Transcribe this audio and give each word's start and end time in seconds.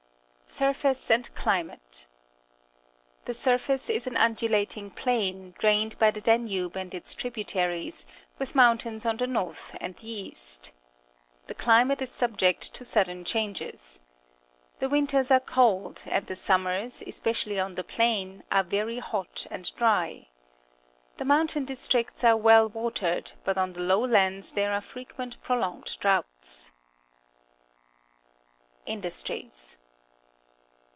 Surface 0.47 1.09
and 1.09 1.33
Climate.— 1.33 2.07
The 3.25 3.33
surface 3.33 3.89
is 3.89 4.05
an 4.05 4.17
undulating 4.17 4.89
plain, 4.91 5.55
drained 5.57 5.97
by 5.97 6.11
the 6.11 6.19
Danube 6.19 6.75
and 6.75 6.93
its 6.93 7.13
tributaries, 7.15 8.05
with 8.37 8.53
mountains 8.53 9.05
on 9.05 9.15
the 9.15 9.27
north 9.27 9.73
and 9.79 9.95
the 9.95 10.11
east. 10.11 10.73
The 11.47 11.53
climate 11.55 12.01
is 12.01 12.11
subject 12.11 12.73
to 12.73 12.83
sudden 12.83 13.23
changes. 13.23 14.01
The 14.79 14.89
winters 14.89 15.31
are 15.31 15.39
cold, 15.39 16.03
and 16.05 16.27
the 16.27 16.35
summers, 16.35 17.01
especially 17.07 17.57
on 17.57 17.75
the 17.75 17.83
plain, 17.85 18.43
are 18.51 18.65
verj'^ 18.65 18.99
hot 18.99 19.47
and 19.49 19.73
dry. 19.77 20.27
The 21.15 21.23
mountain 21.23 21.63
districts 21.63 22.25
are 22.25 22.33
CZECHO 22.35 22.41
SLOVAKIA 22.41 22.67
189 22.73 22.73
well 22.73 22.83
watered, 22.83 23.31
but 23.45 23.57
on 23.57 23.71
the 23.71 23.79
lowlands 23.79 24.51
there 24.51 24.73
are 24.73 24.81
frequent 24.81 25.41
prolonged 25.41 25.97
droughts. 26.01 26.73
Industries. 28.85 29.77